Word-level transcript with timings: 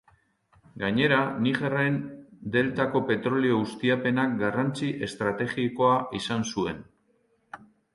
Gainera 0.83 1.19
Nigerren 1.47 1.99
deltako 2.57 3.03
petrolio 3.11 3.61
ustiapenak 3.67 4.37
garrantzi 4.43 4.93
estrategikoa 5.11 5.97
izan 6.23 6.53
zuen. 6.55 6.87